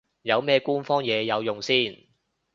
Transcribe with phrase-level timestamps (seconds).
[0.23, 2.07] 有咩官方嘢有用先